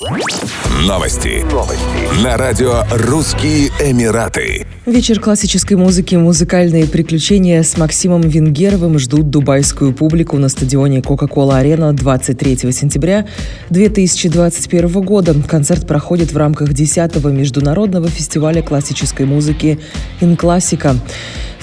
[0.00, 1.44] Новости.
[1.52, 2.24] Новости.
[2.24, 4.66] На радио «Русские Эмираты».
[4.86, 11.92] Вечер классической музыки «Музыкальные приключения» с Максимом Венгеровым ждут дубайскую публику на стадионе Coca-Cola Арена
[11.92, 13.26] 23 сентября
[13.68, 15.34] 2021 года.
[15.46, 19.78] Концерт проходит в рамках 10-го международного фестиваля классической музыки
[20.22, 20.96] «Инклассика»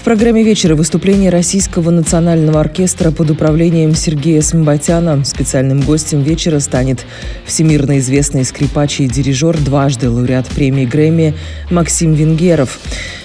[0.07, 5.25] программе вечера выступление Российского национального оркестра под управлением Сергея Смбатяна.
[5.25, 7.05] Специальным гостем вечера станет
[7.45, 11.33] всемирно известный скрипач и дирижер, дважды лауреат премии Грэмми
[11.69, 12.79] Максим Венгеров.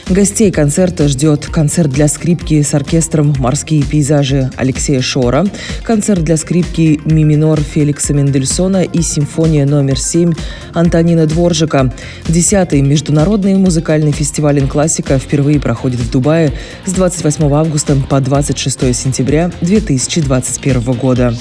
[0.09, 5.47] Гостей концерта ждет концерт для скрипки с оркестром «Морские пейзажи» Алексея Шора,
[5.85, 10.33] концерт для скрипки «Ми минор» Феликса Мендельсона и симфония номер 7
[10.75, 11.95] Антонина Дворжика.
[12.29, 16.53] Десятый международный музыкальный фестиваль «Инклассика» впервые проходит в Дубае
[16.85, 21.35] с 28 августа по 26 сентября 2021 года.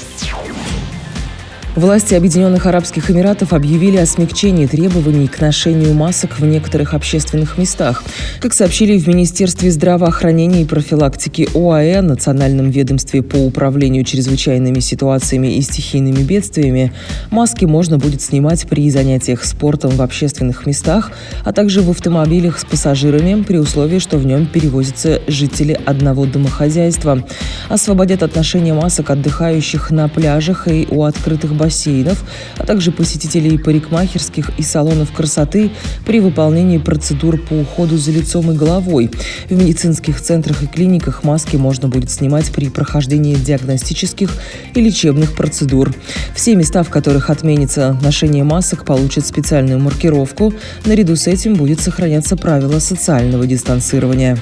[1.76, 8.04] Власти Объединенных Арабских Эмиратов объявили о смягчении требований к ношению масок в некоторых общественных местах.
[8.42, 15.62] Как сообщили в Министерстве здравоохранения и профилактики ОАЭ, Национальном ведомстве по управлению чрезвычайными ситуациями и
[15.62, 16.92] стихийными бедствиями,
[17.30, 21.14] маски можно будет снимать при занятиях спортом в общественных местах,
[21.46, 27.24] а также в автомобилях с пассажирами при условии, что в нем перевозятся жители одного домохозяйства.
[27.70, 32.24] Освободят от масок отдыхающих на пляжах и у открытых бассейнов,
[32.58, 35.72] а также посетителей парикмахерских и салонов красоты
[36.06, 39.12] при выполнении процедур по уходу за лицом и головой.
[39.50, 44.32] В медицинских центрах и клиниках маски можно будет снимать при прохождении диагностических
[44.74, 45.94] и лечебных процедур.
[46.36, 50.54] Все места, в которых отменится ношение масок, получат специальную маркировку.
[50.86, 54.40] Наряду с этим будет сохраняться правило социального дистанцирования.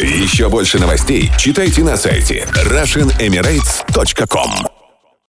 [0.00, 4.75] Еще больше новостей читайте на сайте RussianEmirates.com